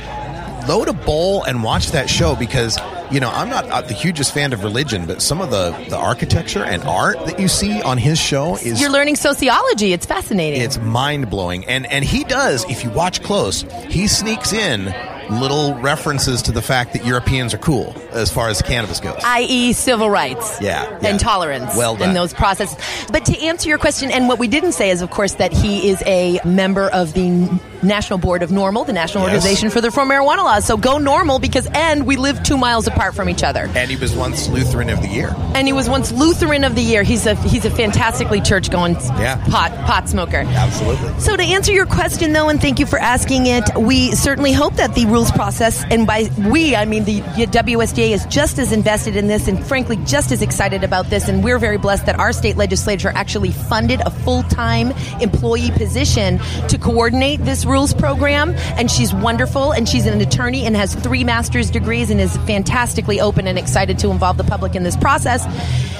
Load 0.67 0.89
a 0.89 0.93
bowl 0.93 1.43
and 1.43 1.63
watch 1.63 1.91
that 1.91 2.09
show 2.09 2.35
because 2.35 2.77
you 3.09 3.21
know 3.21 3.29
I'm 3.29 3.47
not 3.49 3.69
uh, 3.69 3.81
the 3.81 3.93
hugest 3.93 4.33
fan 4.33 4.51
of 4.51 4.63
religion, 4.65 5.05
but 5.05 5.21
some 5.21 5.39
of 5.39 5.49
the 5.49 5.71
the 5.89 5.95
architecture 5.95 6.63
and 6.63 6.83
art 6.83 7.25
that 7.25 7.39
you 7.39 7.47
see 7.47 7.81
on 7.83 7.97
his 7.97 8.19
show 8.19 8.57
is 8.57 8.81
You're 8.81 8.91
learning 8.91 9.15
sociology. 9.15 9.93
It's 9.93 10.05
fascinating. 10.05 10.61
it's 10.61 10.77
mind 10.79 11.29
blowing. 11.29 11.65
And 11.67 11.85
and 11.85 12.03
he 12.03 12.25
does, 12.25 12.69
if 12.69 12.83
you 12.83 12.89
watch 12.89 13.23
close, 13.23 13.61
he 13.87 14.07
sneaks 14.07 14.51
in 14.51 14.93
little 15.29 15.75
references 15.75 16.41
to 16.43 16.51
the 16.51 16.61
fact 16.61 16.93
that 16.93 17.05
Europeans 17.05 17.53
are 17.53 17.57
cool 17.57 17.95
as 18.11 18.31
far 18.31 18.49
as 18.49 18.61
cannabis 18.61 18.99
goes. 18.99 19.19
i.e., 19.23 19.73
civil 19.73 20.09
rights, 20.09 20.59
Yeah, 20.61 20.83
yeah. 21.01 21.09
and 21.09 21.19
tolerance, 21.19 21.75
Well 21.75 21.95
done. 21.95 22.09
in 22.09 22.15
those 22.15 22.33
processes. 22.33 22.77
But 23.11 23.25
to 23.25 23.37
answer 23.45 23.69
your 23.69 23.77
question, 23.77 24.11
and 24.11 24.27
what 24.27 24.39
we 24.39 24.47
didn't 24.47 24.71
say 24.73 24.89
is, 24.89 25.01
of 25.01 25.09
course, 25.11 25.35
that 25.35 25.51
he 25.53 25.89
is 25.89 26.01
a 26.05 26.39
member 26.45 26.87
of 26.89 27.13
the 27.13 27.47
National 27.83 28.19
Board 28.19 28.43
of 28.43 28.49
NORML, 28.49 28.85
the 28.85 28.93
National 28.93 29.23
Yes. 29.23 29.33
Organization 29.35 29.69
for 29.69 29.81
the 29.81 29.87
Reform 29.89 30.09
Marijuana 30.09 30.43
Laws. 30.43 30.65
So 30.65 30.77
go 30.77 30.97
NORML 30.97 31.39
because, 31.41 31.67
and 31.73 32.05
we 32.05 32.15
live 32.15 32.41
two 32.43 32.57
miles 32.57 32.87
apart 32.87 33.15
from 33.15 33.29
each 33.29 33.43
other. 33.43 33.69
And 33.75 33.89
he 33.89 33.95
was 33.97 34.15
once 34.15 34.47
Lutheran 34.49 34.89
of 34.89 35.01
the 35.01 35.07
Year. 35.07 35.35
And 35.55 35.67
he 35.67 35.73
was 35.73 35.89
once 35.89 36.11
Lutheran 36.11 36.63
of 36.63 36.75
the 36.75 36.81
Year. 36.81 37.03
He's 37.03 37.25
a 37.25 37.35
he's 37.35 37.65
a 37.65 37.69
fantastically 37.71 38.41
church 38.41 38.69
going 38.71 38.95
Yeah. 39.19 39.35
pot 39.49 39.71
pot 39.85 40.09
smoker. 40.09 40.37
Absolutely. 40.47 41.19
So 41.19 41.35
to 41.35 41.43
answer 41.43 41.71
your 41.71 41.85
question 41.85 42.33
though, 42.33 42.49
and 42.49 42.61
thank 42.61 42.79
you 42.79 42.85
for 42.85 42.99
asking 42.99 43.47
it, 43.47 43.63
we 43.77 44.11
certainly 44.15 44.51
hope 44.53 44.75
that 44.75 44.93
the 44.95 45.05
rules 45.05 45.31
process, 45.31 45.83
and 45.89 46.05
by 46.07 46.29
we 46.49 46.75
I 46.75 46.85
mean 46.85 47.03
the 47.05 47.21
WSDA 47.21 48.11
is 48.11 48.25
just 48.27 48.59
as 48.59 48.71
invested 48.71 49.15
in 49.15 49.27
this, 49.27 49.47
and 49.47 49.63
frankly 49.65 49.97
just 50.05 50.31
as 50.31 50.41
excited 50.41 50.83
about 50.83 51.09
this. 51.09 51.27
And 51.27 51.43
we're 51.43 51.59
very 51.59 51.77
blessed 51.77 52.05
that 52.05 52.19
our 52.19 52.33
state 52.33 52.57
legislature 52.57 53.11
actually 53.15 53.51
funded 53.51 54.01
a 54.05 54.09
full 54.11 54.43
time 54.43 54.91
employee 55.21 55.71
position 55.71 56.39
to 56.67 56.77
coordinate 56.77 57.43
this 57.43 57.65
rules 57.67 57.93
program. 57.93 58.55
And 58.77 58.89
she's 58.89 59.13
wonderful, 59.13 59.71
and 59.71 59.87
she's 59.87 60.05
an 60.05 60.19
attorney 60.21 60.65
and 60.65 60.75
has 60.75 60.95
three 60.95 61.23
master's 61.23 61.69
degrees, 61.69 62.09
and 62.09 62.19
is 62.19 62.35
fantastically 62.37 63.21
open 63.21 63.47
and 63.47 63.59
excited 63.59 63.99
to 63.99 64.09
involve 64.09 64.37
the 64.37 64.43
public 64.43 64.75
in 64.75 64.83
this 64.83 64.97
process. 64.97 65.45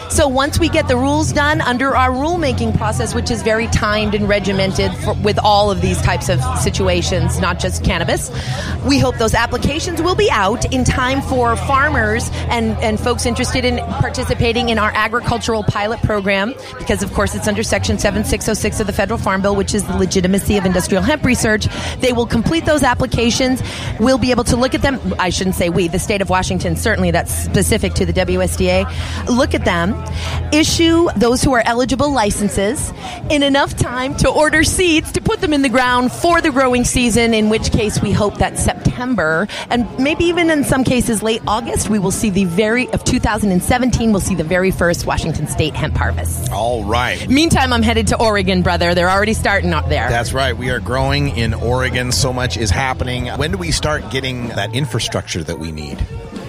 So 0.10 0.28
once 0.28 0.60
we 0.60 0.70
get 0.70 0.88
the 0.88 0.96
rules 0.96 1.34
done 1.34 1.62
under 1.62 1.96
our 1.96 2.10
rulemaking 2.10 2.78
process, 2.78 3.14
which 3.14 3.30
is 3.30 3.44
very 3.44 3.68
timed 3.68 4.16
and 4.16 4.28
regimented 4.28 4.94
for, 5.04 5.14
with 5.16 5.38
all 5.44 5.70
of 5.70 5.82
these 5.82 6.02
types 6.02 6.30
of 6.30 6.42
situations, 6.60 7.40
not 7.40 7.60
just 7.60 7.84
cannabis, 7.84 8.32
we 8.86 9.00
hope 9.00 9.18
those 9.18 9.34
applications 9.34 10.02
will 10.02 10.16
be 10.16 10.30
out 10.32 10.72
in 10.74 10.84
time 10.84 11.22
for 11.22 11.56
farmers 11.56 12.30
and, 12.50 12.78
and 12.78 13.00
folks 13.00 13.26
interested 13.26 13.66
in 13.66 13.78
participating 13.78 14.70
in 14.70 14.80
our 14.80 14.92
agricultural 14.94 15.64
pilot 15.64 16.00
program, 16.02 16.54
because 16.78 17.04
of 17.04 17.12
course 17.14 17.36
it's 17.36 17.48
under 17.48 17.64
Section 17.64 18.00
7606 18.00 18.80
of 18.80 18.88
the 18.88 18.94
Federal 18.94 19.20
Farm 19.20 19.42
Bill, 19.42 19.56
which 19.56 19.76
is 19.76 19.84
the 19.86 19.98
legitimacy 19.98 20.58
of 20.58 20.66
industrial 20.66 21.04
hemp 21.04 21.26
research. 21.26 21.68
They 22.00 22.14
will 22.14 22.26
complete 22.26 22.66
those 22.66 22.84
applications. 22.84 23.62
We'll 24.00 24.18
be 24.18 24.32
able 24.32 24.46
to 24.46 24.56
look 24.56 24.74
at 24.74 24.82
them. 24.82 25.00
I 25.20 25.30
shouldn't 25.30 25.56
say 25.56 25.70
we, 25.70 25.90
the 25.90 26.00
state 26.00 26.22
of 26.22 26.30
Washington, 26.30 26.76
certainly 26.76 27.12
that's 27.12 27.34
specific 27.34 27.94
to 27.96 28.06
the 28.06 28.14
WSDA. 28.14 29.28
Look 29.36 29.54
at 29.54 29.66
them, 29.66 29.94
issue 30.54 31.10
those 31.16 31.44
who 31.44 31.54
are 31.54 31.64
eligible 31.66 32.12
licenses 32.12 32.92
in 33.30 33.44
enough 33.44 33.76
time 33.76 34.16
to 34.18 34.30
order 34.30 34.64
seeds 34.64 35.12
to 35.14 35.22
put 35.22 35.42
them 35.42 35.54
in 35.54 35.62
the 35.62 35.70
ground 35.70 36.12
for 36.12 36.42
the 36.42 36.52
growing 36.52 36.84
season, 36.84 37.34
in 37.34 37.50
which 37.50 37.72
case 37.72 38.02
we 38.02 38.12
hope 38.12 38.38
that 38.38 38.58
September 38.58 39.48
and 39.70 39.88
maybe 40.00 40.26
even 40.26 40.50
in 40.50 40.64
some 40.64 40.84
cases 40.84 41.22
late 41.22 41.42
August, 41.48 41.90
we 41.90 42.00
will 42.00 42.12
see 42.12 42.30
the 42.30 42.46
very, 42.46 42.88
of 42.90 43.04
2017, 43.04 44.12
we'll 44.12 44.20
see 44.20 44.36
the 44.36 44.44
very 44.44 44.72
first 44.72 45.06
Washington 45.06 45.48
State 45.48 45.76
hemp 45.76 45.96
harvest. 45.96 46.52
All 46.52 46.84
right. 46.84 47.30
Meantime, 47.30 47.74
I'm 47.74 47.84
headed 47.84 48.08
to 48.08 48.20
Oregon, 48.20 48.64
brother. 48.64 48.96
They're 48.96 49.10
already 49.10 49.34
starting 49.34 49.72
out 49.74 49.90
there. 49.90 50.10
That's 50.10 50.34
right. 50.34 50.58
We 50.58 50.72
are 50.72 50.80
growing 50.80 51.38
in 51.38 51.54
Oregon. 51.54 52.12
So 52.12 52.34
much 52.34 52.58
is 52.58 52.70
happening. 52.72 53.28
When 53.28 53.52
do 53.52 53.58
we 53.58 53.72
start 53.72 54.10
getting 54.10 54.50
that 54.50 54.74
infrastructure 54.74 55.44
that 55.44 55.60
we 55.60 55.72
need? 55.72 56.04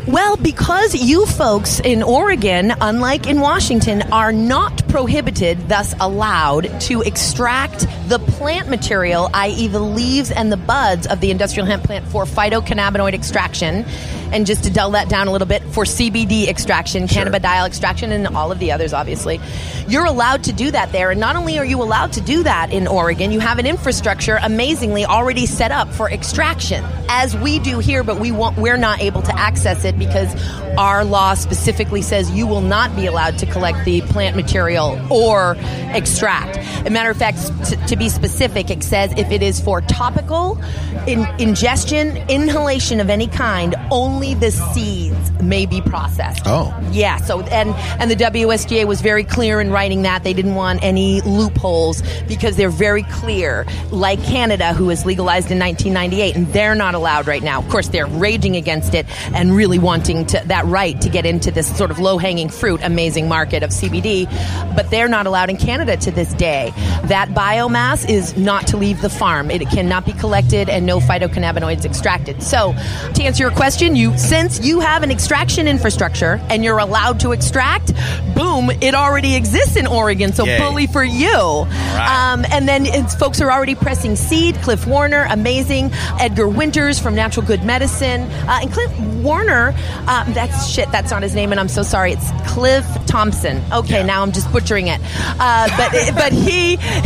Well, 0.08 0.38
because 0.38 0.94
you 0.94 1.26
folks 1.26 1.80
in 1.80 2.02
Oregon, 2.02 2.72
unlike 2.80 3.26
in 3.26 3.40
Washington, 3.40 4.00
are 4.10 4.32
not 4.32 4.88
prohibited, 4.88 5.68
thus 5.68 5.94
allowed, 6.00 6.80
to 6.82 7.02
extract 7.02 7.86
the 8.08 8.18
plant 8.18 8.70
material, 8.70 9.28
i.e., 9.34 9.68
the 9.68 9.80
leaves 9.80 10.30
and 10.30 10.50
the 10.50 10.56
buds 10.56 11.06
of 11.06 11.20
the 11.20 11.30
industrial 11.30 11.66
hemp 11.66 11.84
plant 11.84 12.06
for 12.06 12.24
phytocannabinoid 12.24 13.12
extraction. 13.12 13.84
And 14.32 14.46
just 14.46 14.64
to 14.64 14.70
dull 14.70 14.90
that 14.92 15.08
down 15.08 15.28
a 15.28 15.32
little 15.32 15.46
bit, 15.48 15.62
for 15.62 15.84
CBD 15.84 16.48
extraction, 16.48 17.06
Sure. 17.06 17.24
cannabidiol 17.24 17.66
extraction, 17.66 18.12
and 18.12 18.26
all 18.36 18.52
of 18.52 18.58
the 18.58 18.72
others, 18.72 18.92
obviously. 18.92 19.40
You're 19.88 20.04
allowed 20.04 20.44
to 20.44 20.52
do 20.52 20.70
that 20.70 20.92
there. 20.92 21.10
And 21.10 21.20
not 21.20 21.36
only 21.36 21.58
are 21.58 21.64
you 21.64 21.82
allowed 21.82 22.12
to 22.14 22.20
do 22.20 22.42
that 22.42 22.72
in 22.72 22.86
Oregon, 22.86 23.32
you 23.32 23.40
have 23.40 23.58
an 23.58 23.66
infrastructure 23.66 24.38
amazingly 24.42 25.06
already 25.06 25.46
set 25.46 25.72
up 25.72 25.88
for 25.92 26.10
extraction, 26.10 26.84
as 27.08 27.36
we 27.36 27.58
do 27.58 27.78
here, 27.78 28.02
but 28.02 28.20
we 28.20 28.30
won't, 28.30 28.56
we're 28.58 28.76
not 28.76 29.00
able 29.00 29.22
to 29.22 29.38
access 29.38 29.84
it 29.84 29.98
because 29.98 30.28
our 30.76 31.04
law 31.04 31.34
specifically 31.34 32.02
says 32.02 32.30
you 32.30 32.46
will 32.46 32.60
not 32.60 32.94
be 32.94 33.06
allowed 33.06 33.38
to 33.38 33.46
collect 33.46 33.84
the 33.84 34.00
plant 34.02 34.36
material 34.36 34.98
or 35.10 35.56
extract. 35.92 36.58
As 36.58 36.86
a 36.86 36.90
matter 36.90 37.10
of 37.10 37.16
fact, 37.16 37.38
t- 37.66 37.76
to 37.86 37.96
be 37.96 38.08
specific, 38.08 38.70
it 38.70 38.82
says 38.84 39.12
if 39.16 39.30
it 39.30 39.42
is 39.42 39.58
for 39.60 39.80
topical 39.80 40.60
in- 41.06 41.26
ingestion, 41.38 42.16
inhalation 42.28 43.00
of 43.00 43.08
any 43.10 43.26
kind, 43.26 43.74
only 43.90 44.17
the 44.18 44.50
seeds 44.50 45.30
may 45.40 45.64
be 45.64 45.80
processed. 45.80 46.42
Oh. 46.46 46.74
Yeah, 46.90 47.18
so 47.18 47.40
and 47.42 47.70
and 48.00 48.10
the 48.10 48.16
WSDA 48.16 48.86
was 48.86 49.00
very 49.00 49.24
clear 49.24 49.60
in 49.60 49.70
writing 49.70 50.02
that 50.02 50.24
they 50.24 50.32
didn't 50.32 50.54
want 50.54 50.82
any 50.82 51.20
loopholes 51.22 52.02
because 52.26 52.56
they're 52.56 52.68
very 52.68 53.04
clear 53.04 53.66
like 53.90 54.22
Canada 54.24 54.72
who 54.74 54.86
was 54.86 55.06
legalized 55.06 55.50
in 55.50 55.58
1998 55.58 56.36
and 56.36 56.52
they're 56.52 56.74
not 56.74 56.94
allowed 56.94 57.26
right 57.26 57.42
now. 57.42 57.60
Of 57.60 57.68
course 57.68 57.88
they're 57.88 58.06
raging 58.06 58.56
against 58.56 58.94
it 58.94 59.06
and 59.34 59.54
really 59.54 59.78
wanting 59.78 60.26
to 60.26 60.42
that 60.46 60.64
right 60.66 61.00
to 61.00 61.08
get 61.08 61.24
into 61.24 61.50
this 61.50 61.74
sort 61.76 61.90
of 61.90 61.98
low-hanging 61.98 62.48
fruit 62.48 62.80
amazing 62.82 63.28
market 63.28 63.62
of 63.62 63.70
CBD, 63.70 64.26
but 64.74 64.90
they're 64.90 65.08
not 65.08 65.26
allowed 65.26 65.50
in 65.50 65.56
Canada 65.56 65.96
to 65.96 66.10
this 66.10 66.32
day. 66.34 66.72
That 67.04 67.28
biomass 67.28 68.08
is 68.08 68.36
not 68.36 68.66
to 68.68 68.76
leave 68.76 69.00
the 69.00 69.10
farm. 69.10 69.50
It 69.50 69.62
cannot 69.70 70.04
be 70.04 70.12
collected 70.12 70.68
and 70.68 70.86
no 70.86 70.98
phytocannabinoids 70.98 71.84
extracted. 71.84 72.42
So, 72.42 72.72
to 73.14 73.22
answer 73.22 73.44
your 73.44 73.52
question, 73.52 73.96
you 73.96 74.07
since 74.16 74.60
you 74.64 74.80
have 74.80 75.02
an 75.02 75.10
extraction 75.10 75.66
infrastructure 75.68 76.40
and 76.50 76.64
you're 76.64 76.78
allowed 76.78 77.20
to 77.20 77.32
extract, 77.32 77.92
boom, 78.34 78.70
it 78.80 78.94
already 78.94 79.34
exists 79.34 79.76
in 79.76 79.86
Oregon. 79.86 80.32
So, 80.32 80.44
Yay. 80.44 80.58
bully 80.58 80.86
for 80.86 81.04
you. 81.04 81.28
right. 81.32 82.32
Um, 82.32 82.44
and 82.50 82.68
then 82.68 82.86
it's, 82.86 83.14
folks 83.14 83.40
are 83.40 83.50
already 83.50 83.74
pressing 83.74 84.16
seed. 84.16 84.56
Cliff 84.56 84.86
Warner, 84.86 85.26
amazing. 85.30 85.90
Edgar 86.20 86.48
Winters 86.48 86.98
from 86.98 87.14
Natural 87.14 87.44
Good 87.44 87.64
Medicine. 87.64 88.22
Uh, 88.22 88.60
and 88.62 88.72
Cliff 88.72 88.90
Warner, 89.22 89.74
um, 90.06 90.32
that's 90.32 90.68
shit, 90.68 90.90
that's 90.92 91.10
not 91.10 91.22
his 91.22 91.34
name, 91.34 91.50
and 91.52 91.60
I'm 91.60 91.68
so 91.68 91.82
sorry. 91.82 92.12
It's 92.12 92.30
Cliff 92.52 92.86
Thompson. 93.06 93.62
Okay, 93.72 93.98
Yeah. 94.00 94.06
now 94.06 94.22
I'm 94.22 94.32
just 94.32 94.50
butchering 94.52 94.88
it. 94.88 95.00
Uh, 95.38 95.68
but 95.76 96.14
but 96.14 96.32
he, 96.32 96.74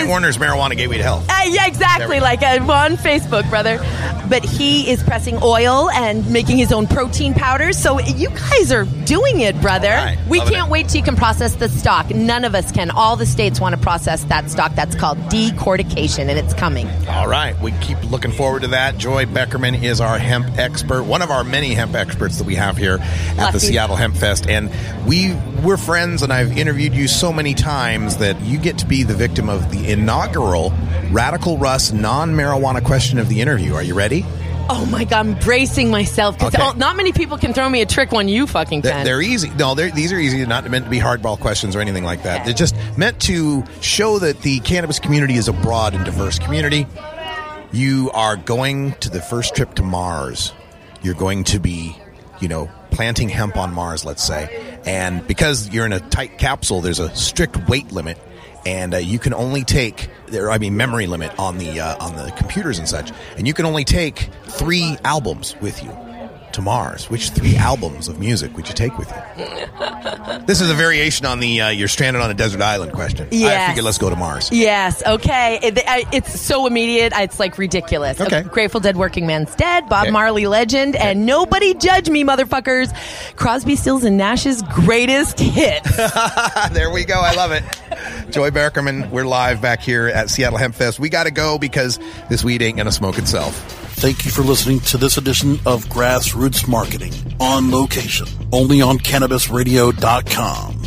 is- 0.00 0.06
Warner's 0.08 0.38
Marijuana 0.38 0.76
Gateway 0.76 0.98
to 0.98 1.02
Health. 1.02 1.26
uh, 1.28 1.42
yeah, 1.46 1.66
exactly. 1.66 2.20
Like 2.20 2.42
uh, 2.42 2.58
on 2.70 2.96
Facebook, 2.96 3.48
brother. 3.50 3.78
But 4.28 4.42
he 4.42 4.90
is 4.90 5.02
pressing 5.02 5.38
oil 5.42 5.90
and 5.90 6.28
making 6.30 6.56
his 6.56 6.72
own 6.72 6.86
protein 6.86 7.34
powders. 7.34 7.76
So 7.78 8.00
you 8.00 8.30
guys 8.30 8.72
are 8.72 8.84
doing 9.04 9.40
it, 9.40 9.60
brother. 9.60 9.88
Right. 9.90 10.18
We 10.28 10.38
Loving 10.38 10.54
can't 10.54 10.68
it. 10.68 10.72
wait 10.72 10.88
till 10.88 10.96
you 10.96 11.02
can 11.04 11.14
process 11.16 11.56
the 11.56 11.68
stock. 11.68 12.08
None 12.10 12.44
of 12.44 12.54
us 12.54 12.72
can. 12.72 12.90
All 12.90 13.16
the 13.16 13.26
states 13.26 13.60
want 13.60 13.74
to 13.74 13.80
process 13.80 14.24
that 14.24 14.50
stock. 14.50 14.74
That's 14.74 14.94
called 14.94 15.18
decortication, 15.28 16.28
and 16.30 16.38
it's 16.38 16.54
coming. 16.54 16.88
All 17.08 17.28
right, 17.28 17.58
we 17.60 17.72
keep 17.82 18.02
looking 18.10 18.32
forward 18.32 18.62
to 18.62 18.68
that. 18.68 18.96
Joy 18.96 19.26
Beckerman 19.26 19.82
is 19.82 20.00
our 20.00 20.18
hemp 20.18 20.46
expert, 20.58 21.02
one 21.04 21.20
of 21.20 21.30
our 21.30 21.43
many 21.44 21.74
hemp 21.74 21.94
experts 21.94 22.38
that 22.38 22.44
we 22.44 22.54
have 22.56 22.76
here 22.76 22.98
at 23.38 23.52
the 23.52 23.60
Seattle 23.60 23.96
Hemp 23.96 24.16
Fest, 24.16 24.48
and 24.48 24.70
we 25.06 25.34
we're 25.62 25.76
friends. 25.76 26.22
And 26.22 26.32
I've 26.32 26.56
interviewed 26.56 26.94
you 26.94 27.06
so 27.08 27.32
many 27.32 27.54
times 27.54 28.16
that 28.18 28.40
you 28.42 28.58
get 28.58 28.78
to 28.78 28.86
be 28.86 29.02
the 29.02 29.14
victim 29.14 29.48
of 29.48 29.70
the 29.70 29.90
inaugural 29.90 30.72
Radical 31.10 31.58
Russ 31.58 31.92
non-marijuana 31.92 32.84
question 32.84 33.18
of 33.18 33.28
the 33.28 33.40
interview. 33.40 33.74
Are 33.74 33.82
you 33.82 33.94
ready? 33.94 34.24
Oh 34.66 34.86
my 34.86 35.04
God, 35.04 35.26
I'm 35.26 35.34
bracing 35.40 35.90
myself 35.90 36.38
because 36.38 36.54
Okay. 36.54 36.78
not 36.78 36.96
many 36.96 37.12
people 37.12 37.36
can 37.36 37.52
throw 37.52 37.68
me 37.68 37.82
a 37.82 37.86
trick 37.86 38.12
when 38.12 38.28
you 38.28 38.46
fucking 38.46 38.80
can. 38.80 39.04
they're 39.04 39.20
easy. 39.20 39.50
No, 39.50 39.74
they're, 39.74 39.90
these 39.90 40.10
are 40.10 40.18
easy. 40.18 40.38
They're 40.38 40.46
not 40.46 40.68
meant 40.70 40.86
to 40.86 40.90
be 40.90 40.98
hardball 40.98 41.38
questions 41.38 41.76
or 41.76 41.80
anything 41.80 42.02
like 42.02 42.22
that. 42.22 42.36
Okay. 42.36 42.44
They're 42.46 42.54
just 42.54 42.74
meant 42.96 43.20
to 43.22 43.62
show 43.82 44.18
that 44.20 44.40
the 44.40 44.60
cannabis 44.60 44.98
community 44.98 45.34
is 45.34 45.48
a 45.48 45.52
broad 45.52 45.92
and 45.92 46.02
diverse 46.02 46.38
community. 46.38 46.86
You 47.72 48.10
are 48.14 48.36
going 48.36 48.92
to 49.00 49.10
the 49.10 49.20
first 49.20 49.54
trip 49.54 49.74
to 49.74 49.82
Mars. 49.82 50.52
You're 51.04 51.14
going 51.14 51.44
to 51.44 51.60
be, 51.60 51.96
you 52.40 52.48
know, 52.48 52.70
planting 52.90 53.28
hemp 53.28 53.56
on 53.56 53.72
Mars, 53.72 54.04
let's 54.04 54.24
say. 54.24 54.80
And 54.84 55.24
because 55.26 55.68
you're 55.68 55.86
in 55.86 55.92
a 55.92 56.00
tight 56.00 56.38
capsule, 56.38 56.80
there's 56.80 56.98
a 56.98 57.14
strict 57.14 57.68
weight 57.68 57.92
limit. 57.92 58.18
And 58.66 58.94
uh, 58.94 58.96
you 58.96 59.18
can 59.18 59.34
only 59.34 59.62
take, 59.62 60.08
there, 60.28 60.50
I 60.50 60.58
mean, 60.58 60.76
memory 60.76 61.06
limit 61.06 61.38
on 61.38 61.58
the 61.58 61.80
uh, 61.80 62.02
on 62.02 62.16
the 62.16 62.32
computers 62.32 62.78
and 62.78 62.88
such. 62.88 63.12
And 63.36 63.46
you 63.46 63.52
can 63.52 63.66
only 63.66 63.84
take 63.84 64.30
three 64.46 64.96
albums 65.04 65.54
with 65.60 65.82
you 65.82 65.90
to 66.54 66.62
Mars. 66.62 67.10
Which 67.10 67.30
three 67.30 67.56
albums 67.56 68.08
of 68.08 68.18
music 68.18 68.56
would 68.56 68.68
you 68.68 68.74
take 68.74 68.96
with 68.98 69.10
you? 69.10 69.44
This 70.46 70.60
is 70.60 70.70
a 70.70 70.74
variation 70.74 71.24
on 71.24 71.40
the 71.40 71.60
uh, 71.62 71.68
"you're 71.70 71.88
stranded 71.88 72.20
on 72.20 72.30
a 72.30 72.34
desert 72.34 72.60
island" 72.60 72.92
question. 72.92 73.26
I 73.32 73.68
figured 73.68 73.84
let's 73.84 73.96
go 73.98 74.10
to 74.10 74.16
Mars. 74.16 74.50
Yes. 74.52 75.02
Okay. 75.06 75.58
It, 75.62 75.78
I, 75.86 76.04
it's 76.12 76.38
so 76.38 76.66
immediate. 76.66 77.12
It's 77.16 77.40
like 77.40 77.56
ridiculous. 77.56 78.20
Okay. 78.20 78.42
Grateful 78.42 78.80
Dead, 78.80 78.96
Workingman's 78.96 79.54
Dead, 79.54 79.88
Bob 79.88 80.02
Okay. 80.04 80.10
Marley 80.10 80.46
legend, 80.46 80.96
and 80.96 81.24
nobody 81.24 81.72
judge 81.74 82.10
me, 82.10 82.24
motherfuckers. 82.24 82.94
Crosby, 83.36 83.74
Stills, 83.76 84.04
and 84.04 84.18
Nash's 84.18 84.60
greatest 84.62 85.40
hit. 85.40 85.82
there 86.72 86.90
we 86.90 87.04
go. 87.04 87.14
I 87.20 87.32
love 87.34 87.52
it. 87.52 87.64
Joy 88.30 88.50
Beckerman, 88.50 89.10
we're 89.10 89.26
live 89.26 89.60
back 89.60 89.80
here 89.80 90.06
at 90.08 90.30
Seattle 90.30 90.58
Hemp 90.58 90.74
Fest. 90.74 90.98
We 90.98 91.08
got 91.08 91.24
to 91.24 91.30
go 91.30 91.58
because 91.58 91.98
this 92.28 92.44
weed 92.44 92.62
ain't 92.62 92.76
gonna 92.76 92.92
smoke 92.92 93.18
itself. 93.18 93.54
Thank 93.96 94.24
you 94.24 94.30
for 94.30 94.42
listening 94.42 94.80
to 94.80 94.98
this 94.98 95.16
edition 95.16 95.58
of 95.66 95.84
Grassroots 95.86 96.68
Marketing 96.68 97.12
on 97.40 97.70
location, 97.70 98.26
only 98.52 98.82
on 98.82 98.98
CannabisRadio.com. 98.98 100.84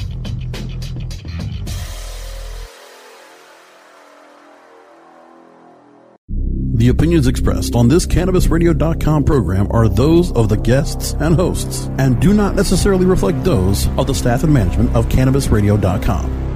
The 6.77 6.89
opinions 6.89 7.25
expressed 7.25 7.73
on 7.73 7.87
this 7.87 8.05
CannabisRadio.com 8.05 9.23
program 9.23 9.67
are 9.71 9.89
those 9.89 10.31
of 10.33 10.47
the 10.47 10.57
guests 10.57 11.13
and 11.13 11.35
hosts 11.35 11.87
and 11.97 12.19
do 12.21 12.35
not 12.35 12.53
necessarily 12.53 13.07
reflect 13.07 13.43
those 13.43 13.87
of 13.97 14.05
the 14.05 14.13
staff 14.13 14.43
and 14.43 14.53
management 14.53 14.95
of 14.95 15.07
CannabisRadio.com. 15.07 16.46